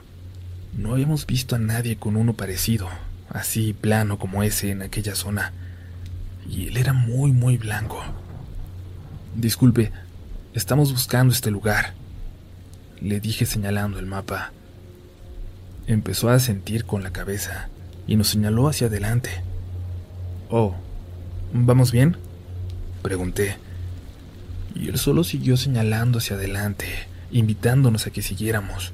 [0.77, 2.89] No habíamos visto a nadie con uno parecido,
[3.29, 5.53] así plano como ese en aquella zona.
[6.49, 8.03] Y él era muy, muy blanco.
[9.35, 9.91] Disculpe,
[10.53, 11.95] Estamos buscando este lugar,
[13.01, 14.51] le dije señalando el mapa.
[15.87, 17.69] Empezó a sentir con la cabeza
[18.05, 19.31] y nos señaló hacia adelante.
[20.51, 20.75] Oh,
[21.53, 22.17] ¿vamos bien?
[23.01, 23.57] Pregunté.
[24.75, 26.85] Y él solo siguió señalando hacia adelante,
[27.33, 28.93] invitándonos a que siguiéramos.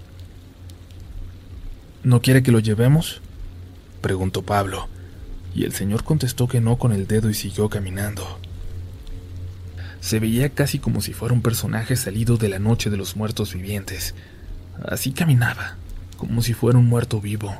[2.03, 3.21] ¿No quiere que lo llevemos?
[4.01, 4.87] preguntó Pablo,
[5.53, 8.39] y el señor contestó que no con el dedo y siguió caminando.
[9.99, 13.53] Se veía casi como si fuera un personaje salido de la noche de los muertos
[13.53, 14.15] vivientes.
[14.87, 15.75] Así caminaba,
[16.15, 17.53] como si fuera un muerto vivo.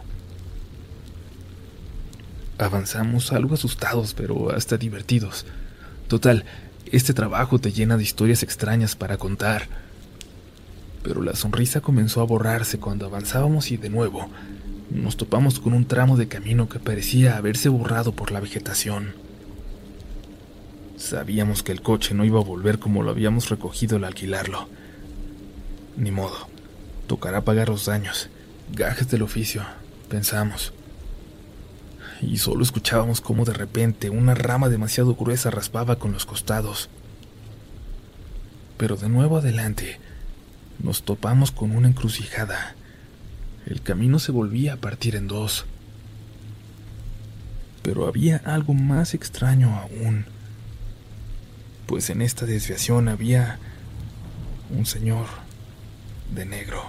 [2.58, 5.46] Avanzamos algo asustados, pero hasta divertidos.
[6.08, 6.46] Total,
[6.92, 9.68] este trabajo te llena de historias extrañas para contar.
[11.04, 14.30] Pero la sonrisa comenzó a borrarse cuando avanzábamos y de nuevo
[14.90, 19.14] nos topamos con un tramo de camino que parecía haberse borrado por la vegetación.
[20.98, 24.68] Sabíamos que el coche no iba a volver como lo habíamos recogido al alquilarlo.
[25.96, 26.36] Ni modo,
[27.08, 28.30] tocará pagar los daños,
[28.74, 29.64] gajes del oficio,
[30.10, 30.74] pensamos.
[32.22, 36.90] Y solo escuchábamos cómo de repente una rama demasiado gruesa raspaba con los costados.
[38.78, 40.00] Pero de nuevo adelante,
[40.82, 42.76] nos topamos con una encrucijada.
[43.66, 45.66] El camino se volvía a partir en dos.
[47.84, 50.26] Pero había algo más extraño aún
[51.90, 53.58] pues en esta desviación había
[54.70, 55.26] un señor
[56.36, 56.84] de negro,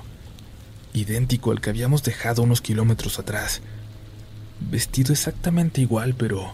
[0.92, 3.62] idéntico al que habíamos dejado unos kilómetros atrás,
[4.70, 6.52] vestido exactamente igual, pero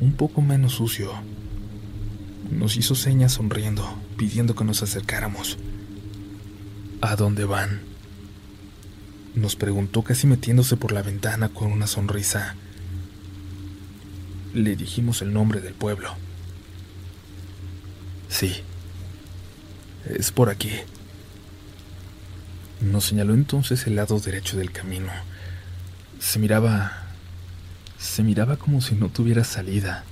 [0.00, 1.12] un poco menos sucio.
[2.50, 5.56] Nos hizo señas sonriendo, pidiendo que nos acercáramos.
[7.02, 7.80] ¿A dónde van?
[9.34, 12.54] Nos preguntó casi metiéndose por la ventana con una sonrisa.
[14.54, 16.14] Le dijimos el nombre del pueblo.
[18.30, 18.62] Sí,
[20.06, 20.70] es por aquí.
[22.80, 25.12] Nos señaló entonces el lado derecho del camino.
[26.18, 27.02] Se miraba...
[27.98, 30.04] Se miraba como si no tuviera salida.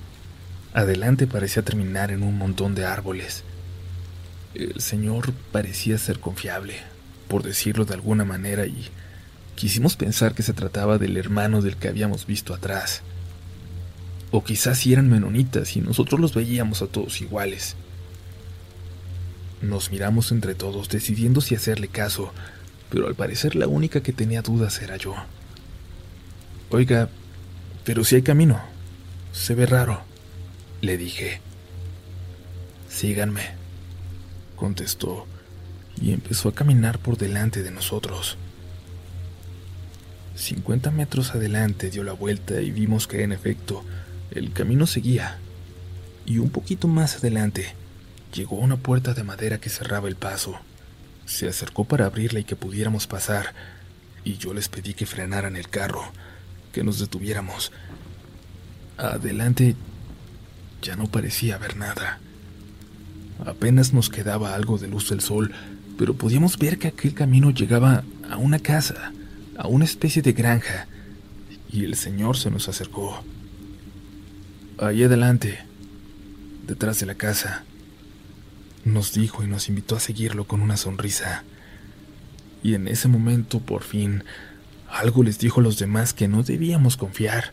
[0.75, 3.45] Adelante parecía terminar en un montón de árboles.
[4.55, 6.77] El señor parecía ser confiable,
[7.27, 8.87] por decirlo de alguna manera, y
[9.57, 13.03] quisimos pensar que se trataba del hermano del que habíamos visto atrás.
[14.31, 17.75] O quizás si eran menonitas y nosotros los veíamos a todos iguales.
[19.61, 22.33] Nos miramos entre todos, decidiendo si hacerle caso,
[22.91, 25.17] pero al parecer la única que tenía dudas era yo.
[26.71, 27.09] Oiga,
[27.85, 28.61] pero si hay camino.
[29.33, 30.03] Se ve raro,
[30.81, 31.41] le dije.
[32.89, 33.64] Síganme,
[34.65, 35.27] contestó,
[36.01, 38.39] y empezó a caminar por delante de nosotros.
[40.35, 43.85] Cincuenta metros adelante dio la vuelta y vimos que en efecto
[44.31, 45.37] el camino seguía.
[46.25, 47.75] Y un poquito más adelante
[48.33, 50.59] llegó a una puerta de madera que cerraba el paso.
[51.27, 53.53] Se acercó para abrirla y que pudiéramos pasar,
[54.25, 56.11] y yo les pedí que frenaran el carro,
[56.73, 57.71] que nos detuviéramos.
[58.97, 59.77] Adelante
[60.81, 62.19] ya no parecía haber nada.
[63.45, 65.53] Apenas nos quedaba algo de luz del sol,
[65.99, 69.13] pero podíamos ver que aquel camino llegaba a una casa,
[69.57, 70.87] a una especie de granja,
[71.71, 73.23] y el señor se nos acercó.
[74.79, 75.59] Allí adelante,
[76.67, 77.65] detrás de la casa,
[78.85, 81.45] nos dijo y nos invitó a seguirlo con una sonrisa.
[82.63, 84.25] Y en ese momento, por fin,
[84.89, 87.53] algo les dijo a los demás que no debíamos confiar.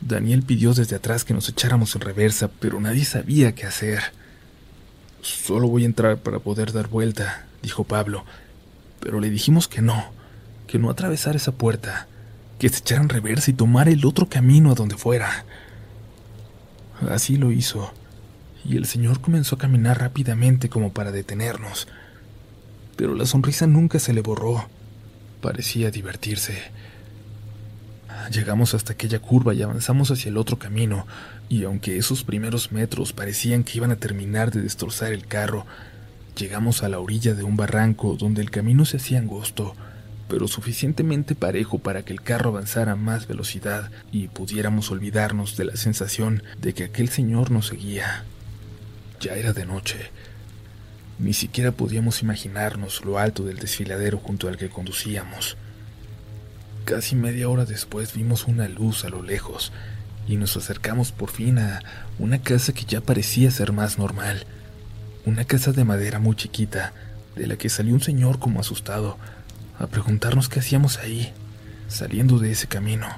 [0.00, 4.00] Daniel pidió desde atrás que nos echáramos en reversa, pero nadie sabía qué hacer.
[5.22, 8.24] Solo voy a entrar para poder dar vuelta, dijo Pablo,
[9.00, 10.12] pero le dijimos que no,
[10.66, 12.08] que no atravesar esa puerta,
[12.58, 15.44] que se echara en reversa y tomar el otro camino a donde fuera.
[17.08, 17.92] Así lo hizo
[18.64, 21.88] y el señor comenzó a caminar rápidamente como para detenernos.
[22.96, 24.68] Pero la sonrisa nunca se le borró.
[25.40, 26.58] Parecía divertirse.
[28.30, 31.06] Llegamos hasta aquella curva y avanzamos hacia el otro camino,
[31.50, 35.66] y aunque esos primeros metros parecían que iban a terminar de destrozar el carro,
[36.36, 39.74] llegamos a la orilla de un barranco donde el camino se hacía angosto,
[40.28, 45.64] pero suficientemente parejo para que el carro avanzara a más velocidad y pudiéramos olvidarnos de
[45.64, 48.22] la sensación de que aquel señor nos seguía.
[49.20, 49.98] Ya era de noche.
[51.18, 55.56] Ni siquiera podíamos imaginarnos lo alto del desfiladero junto al que conducíamos.
[56.84, 59.72] Casi media hora después vimos una luz a lo lejos
[60.30, 61.82] y nos acercamos por fin a
[62.20, 64.46] una casa que ya parecía ser más normal.
[65.26, 66.92] Una casa de madera muy chiquita,
[67.34, 69.18] de la que salió un señor como asustado,
[69.80, 71.32] a preguntarnos qué hacíamos ahí,
[71.88, 73.08] saliendo de ese camino.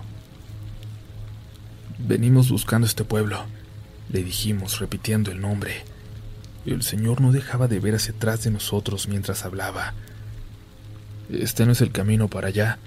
[1.99, 3.45] Venimos buscando este pueblo,
[4.11, 5.85] le dijimos repitiendo el nombre.
[6.65, 9.93] El señor no dejaba de ver hacia atrás de nosotros mientras hablaba.
[11.31, 12.79] Este no es el camino para allá,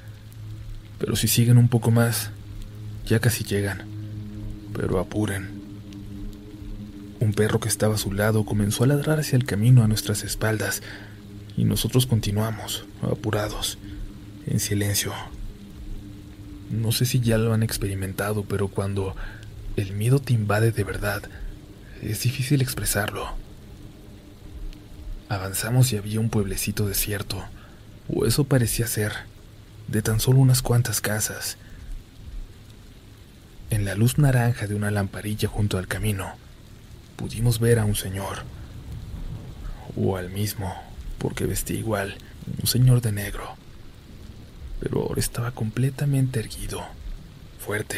[0.97, 2.31] pero si siguen un poco más,
[3.05, 3.94] ya casi llegan.
[4.75, 5.63] Pero apuren.
[7.19, 10.23] Un perro que estaba a su lado comenzó a ladrar hacia el camino a nuestras
[10.23, 10.81] espaldas,
[11.57, 13.77] y nosotros continuamos, apurados,
[14.45, 15.13] en silencio.
[16.69, 19.15] No sé si ya lo han experimentado, pero cuando
[19.77, 21.23] el miedo te invade de verdad,
[22.01, 23.29] es difícil expresarlo.
[25.29, 27.43] Avanzamos y había un pueblecito desierto,
[28.13, 29.13] o eso parecía ser,
[29.87, 31.57] de tan solo unas cuantas casas.
[33.71, 36.33] En la luz naranja de una lamparilla junto al camino,
[37.15, 38.43] pudimos ver a un señor,
[39.95, 40.73] o al mismo,
[41.17, 42.15] porque vestía igual,
[42.61, 43.55] un señor de negro,
[44.79, 46.85] pero ahora estaba completamente erguido,
[47.57, 47.97] fuerte,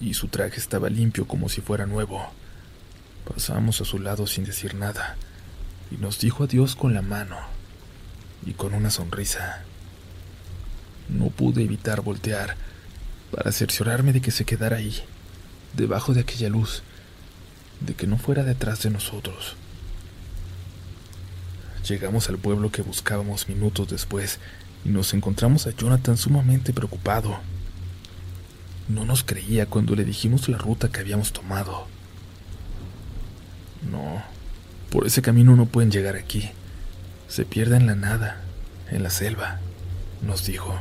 [0.00, 2.26] y su traje estaba limpio como si fuera nuevo.
[3.26, 5.16] Pasamos a su lado sin decir nada
[5.90, 7.36] y nos dijo adiós con la mano
[8.46, 9.64] y con una sonrisa.
[11.08, 12.56] No pude evitar voltear
[13.30, 14.94] para cerciorarme de que se quedara ahí,
[15.74, 16.82] debajo de aquella luz,
[17.80, 19.56] de que no fuera detrás de nosotros.
[21.88, 24.40] Llegamos al pueblo que buscábamos minutos después
[24.84, 27.38] y nos encontramos a Jonathan sumamente preocupado.
[28.88, 31.86] No nos creía cuando le dijimos la ruta que habíamos tomado.
[33.90, 34.22] No,
[34.90, 36.50] por ese camino no pueden llegar aquí.
[37.28, 38.42] Se pierde en la nada,
[38.90, 39.60] en la selva,
[40.22, 40.74] nos dijo.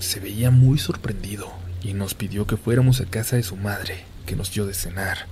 [0.00, 4.34] Se veía muy sorprendido y nos pidió que fuéramos a casa de su madre, que
[4.34, 5.26] nos dio de cenar.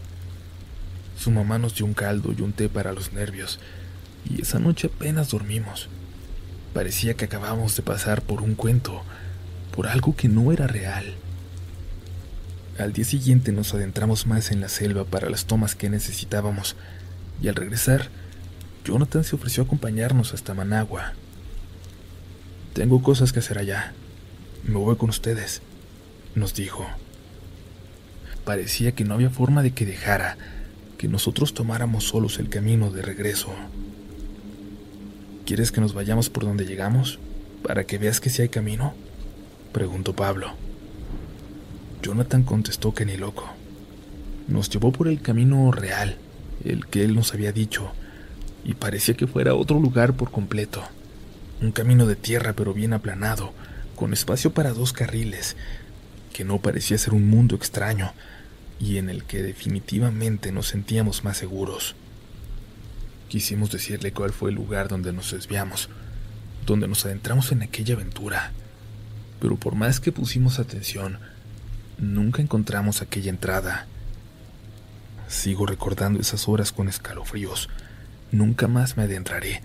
[1.18, 3.58] Su mamá nos dio un caldo y un té para los nervios,
[4.28, 5.88] y esa noche apenas dormimos.
[6.74, 9.02] Parecía que acabábamos de pasar por un cuento,
[9.74, 11.14] por algo que no era real.
[12.78, 16.76] Al día siguiente nos adentramos más en la selva para las tomas que necesitábamos,
[17.40, 18.10] y al regresar,
[18.84, 21.14] Jonathan se ofreció a acompañarnos hasta Managua.
[22.74, 23.94] Tengo cosas que hacer allá.
[24.64, 25.62] Me voy con ustedes,
[26.34, 26.86] nos dijo.
[28.44, 30.36] Parecía que no había forma de que dejara
[30.98, 33.54] que nosotros tomáramos solos el camino de regreso.
[35.46, 37.18] ¿Quieres que nos vayamos por donde llegamos?
[37.62, 38.94] Para que veas que si hay camino,
[39.72, 40.54] preguntó Pablo.
[42.02, 43.48] Jonathan contestó que ni loco.
[44.48, 46.16] Nos llevó por el camino real,
[46.64, 47.92] el que él nos había dicho,
[48.64, 50.82] y parecía que fuera otro lugar por completo.
[51.62, 53.52] Un camino de tierra pero bien aplanado,
[53.98, 55.56] con espacio para dos carriles,
[56.32, 58.12] que no parecía ser un mundo extraño,
[58.78, 61.96] y en el que definitivamente nos sentíamos más seguros.
[63.28, 65.88] Quisimos decirle cuál fue el lugar donde nos desviamos,
[66.64, 68.52] donde nos adentramos en aquella aventura,
[69.40, 71.18] pero por más que pusimos atención,
[71.98, 73.88] nunca encontramos aquella entrada.
[75.26, 77.68] Sigo recordando esas horas con escalofríos.
[78.30, 79.60] Nunca más me adentraré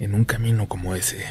[0.00, 1.26] en un camino como ese.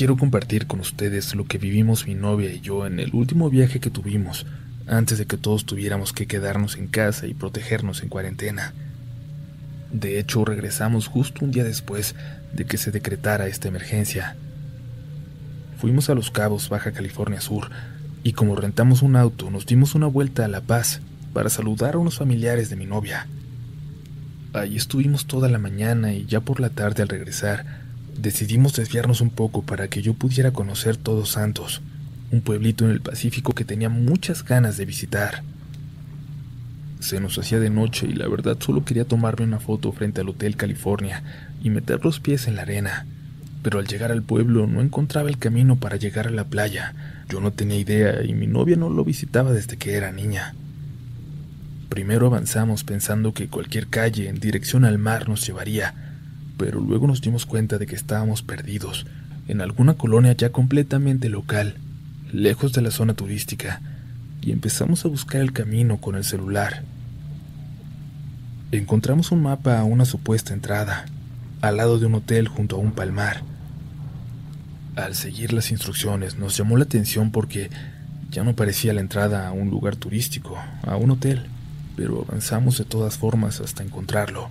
[0.00, 3.80] Quiero compartir con ustedes lo que vivimos mi novia y yo en el último viaje
[3.80, 4.46] que tuvimos,
[4.86, 8.72] antes de que todos tuviéramos que quedarnos en casa y protegernos en cuarentena.
[9.92, 12.14] De hecho, regresamos justo un día después
[12.54, 14.36] de que se decretara esta emergencia.
[15.76, 17.68] Fuimos a Los Cabos, Baja California Sur,
[18.22, 21.02] y como rentamos un auto, nos dimos una vuelta a La Paz
[21.34, 23.26] para saludar a unos familiares de mi novia.
[24.54, 27.79] Allí estuvimos toda la mañana y ya por la tarde al regresar,
[28.20, 31.82] decidimos desviarnos un poco para que yo pudiera conocer Todos Santos,
[32.30, 35.42] un pueblito en el Pacífico que tenía muchas ganas de visitar.
[37.00, 40.28] Se nos hacía de noche y la verdad solo quería tomarme una foto frente al
[40.28, 41.22] Hotel California
[41.62, 43.06] y meter los pies en la arena
[43.62, 46.94] pero al llegar al pueblo no encontraba el camino para llegar a la playa.
[47.28, 50.54] Yo no tenía idea y mi novia no lo visitaba desde que era niña.
[51.88, 56.09] Primero avanzamos pensando que cualquier calle en dirección al mar nos llevaría,
[56.60, 59.06] pero luego nos dimos cuenta de que estábamos perdidos,
[59.48, 61.76] en alguna colonia ya completamente local,
[62.34, 63.80] lejos de la zona turística,
[64.42, 66.82] y empezamos a buscar el camino con el celular.
[68.72, 71.06] Encontramos un mapa a una supuesta entrada,
[71.62, 73.40] al lado de un hotel junto a un palmar.
[74.96, 77.70] Al seguir las instrucciones nos llamó la atención porque
[78.30, 81.46] ya no parecía la entrada a un lugar turístico, a un hotel,
[81.96, 84.50] pero avanzamos de todas formas hasta encontrarlo,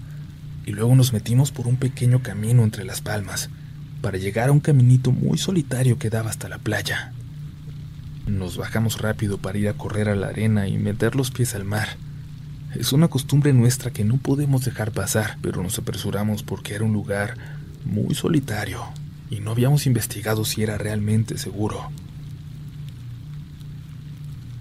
[0.69, 3.49] y luego nos metimos por un pequeño camino entre las palmas,
[4.03, 7.11] para llegar a un caminito muy solitario que daba hasta la playa.
[8.27, 11.65] Nos bajamos rápido para ir a correr a la arena y meter los pies al
[11.65, 11.97] mar.
[12.75, 16.93] Es una costumbre nuestra que no podemos dejar pasar, pero nos apresuramos porque era un
[16.93, 17.33] lugar
[17.83, 18.83] muy solitario
[19.31, 21.89] y no habíamos investigado si era realmente seguro.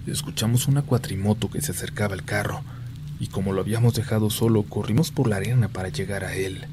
[0.07, 2.65] Escuchamos una cuatrimoto que se acercaba al carro
[3.21, 6.66] y como lo habíamos dejado solo, corrimos por la arena para llegar a él.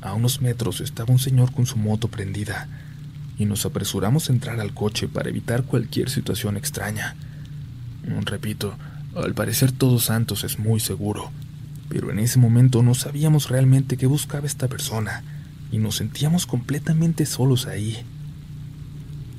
[0.00, 2.68] A unos metros estaba un señor con su moto prendida
[3.38, 7.16] y nos apresuramos a entrar al coche para evitar cualquier situación extraña.
[8.24, 8.76] Repito,
[9.14, 11.30] al parecer Todos Santos es muy seguro,
[11.88, 15.24] pero en ese momento no sabíamos realmente qué buscaba esta persona
[15.72, 17.98] y nos sentíamos completamente solos ahí.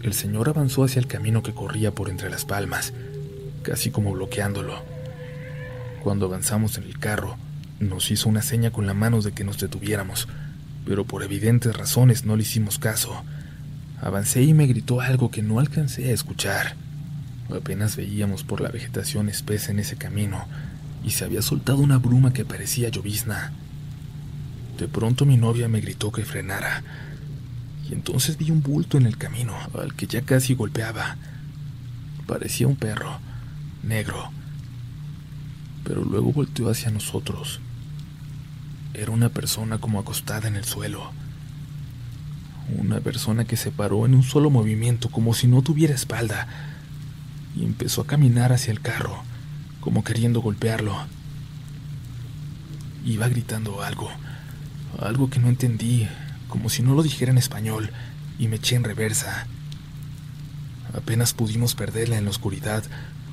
[0.04, 2.94] El señor avanzó hacia el camino que corría por entre las palmas,
[3.64, 4.97] casi como bloqueándolo.
[6.08, 7.36] Cuando avanzamos en el carro,
[7.82, 10.30] nos hizo una seña con la mano de que nos detuviéramos,
[10.86, 13.26] pero por evidentes razones no le hicimos caso.
[14.00, 16.78] Avancé y me gritó algo que no alcancé a escuchar.
[17.54, 20.48] Apenas veíamos por la vegetación espesa en ese camino
[21.04, 23.52] y se había soltado una bruma que parecía llovizna.
[24.80, 26.84] De pronto mi novia me gritó que frenara
[27.90, 31.18] y entonces vi un bulto en el camino al que ya casi golpeaba.
[32.26, 33.20] Parecía un perro,
[33.84, 34.32] negro,
[35.88, 37.62] pero luego volteó hacia nosotros.
[38.94, 41.12] Era una persona como acostada en el suelo.
[42.78, 46.48] Una persona que se paró en un solo movimiento como si no tuviera espalda
[47.56, 49.24] y empezó a caminar hacia el carro,
[49.80, 50.94] como queriendo golpearlo.
[53.06, 54.10] Iba gritando algo,
[55.00, 56.10] algo que no entendí,
[56.50, 57.92] como si no lo dijera en español,
[58.38, 59.48] y me eché en reversa.
[60.94, 62.84] Apenas pudimos perderla en la oscuridad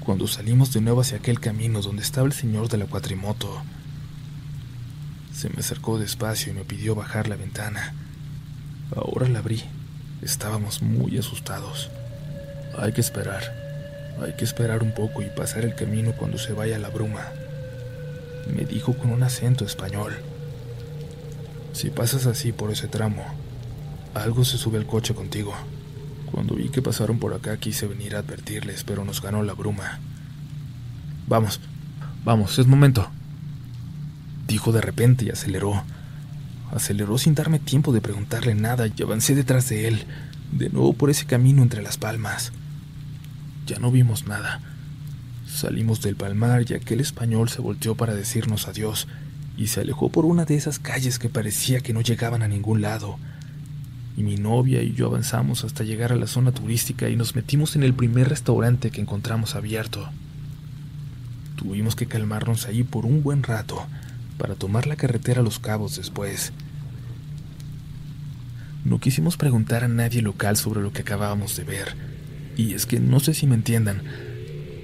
[0.05, 3.63] cuando salimos de nuevo hacia aquel camino donde estaba el señor de la cuatrimoto.
[5.33, 7.95] Se me acercó despacio y me pidió bajar la ventana.
[8.95, 9.65] Ahora la abrí.
[10.23, 11.91] Estábamos muy asustados.
[12.79, 13.43] Hay que esperar,
[14.23, 17.29] hay que esperar un poco y pasar el camino cuando se vaya la bruma,
[18.55, 20.15] me dijo con un acento español.
[21.73, 23.25] Si pasas así por ese tramo,
[24.15, 25.55] algo se sube al coche contigo.
[26.31, 30.01] Cuando vi que pasaron por acá quise venir a advertirles, pero nos ganó la bruma.
[31.27, 31.61] Vamos,
[32.25, 33.09] vamos, es momento.
[34.47, 35.85] Dijo de repente y aceleró.
[36.73, 40.05] Aceleró sin darme tiempo de preguntarle nada y avancé detrás de él,
[40.53, 42.53] de nuevo por ese camino entre las palmas.
[43.67, 44.61] Ya no vimos nada.
[45.47, 49.07] Salimos del palmar y aquel español se volteó para decirnos adiós
[49.57, 52.83] y se alejó por una de esas calles que parecía que no llegaban a ningún
[52.83, 53.19] lado.
[54.17, 57.75] Y mi novia y yo avanzamos hasta llegar a la zona turística y nos metimos
[57.77, 60.09] en el primer restaurante que encontramos abierto.
[61.57, 63.87] Tuvimos que calmarnos ahí por un buen rato
[64.39, 66.53] para tomar la carretera a los cabos después.
[68.85, 71.97] No quisimos preguntar a nadie local sobre lo que acabábamos de ver,
[72.57, 74.03] y es que no sé si me entiendan,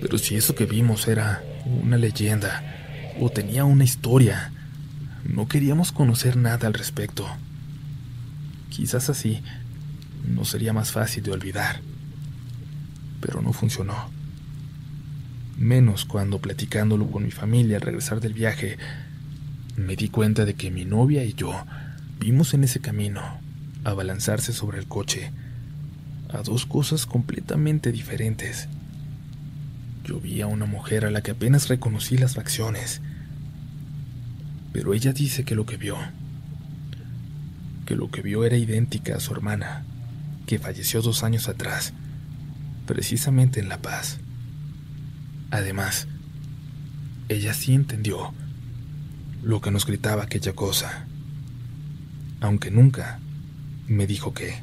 [0.01, 1.43] pero si eso que vimos era
[1.83, 2.64] una leyenda
[3.20, 4.53] o tenía una historia,
[5.24, 7.28] no queríamos conocer nada al respecto.
[8.71, 9.43] Quizás así
[10.27, 11.81] no sería más fácil de olvidar,
[13.21, 14.11] pero no funcionó.
[15.59, 18.79] Menos cuando platicándolo con mi familia al regresar del viaje,
[19.77, 21.53] me di cuenta de que mi novia y yo
[22.18, 23.21] vimos en ese camino
[23.85, 25.33] abalanzarse sobre el coche
[26.33, 28.68] a dos cosas completamente diferentes.
[30.05, 33.01] Yo vi a una mujer a la que apenas reconocí las facciones,
[34.73, 35.97] pero ella dice que lo que vio,
[37.91, 39.84] que lo que vio era idéntica a su hermana,
[40.47, 41.93] que falleció dos años atrás,
[42.86, 44.18] precisamente en La Paz.
[45.51, 46.07] Además,
[47.28, 48.32] ella sí entendió
[49.43, 51.05] lo que nos gritaba aquella cosa,
[52.41, 53.18] aunque nunca
[53.88, 54.62] me dijo qué.